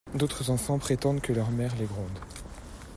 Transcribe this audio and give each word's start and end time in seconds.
D'autres 0.15 0.49
enfants 0.49 0.79
prétendent 0.79 1.21
que 1.21 1.31
leur 1.31 1.51
mère 1.51 1.75
les 1.75 1.85
gronde. 1.85 2.19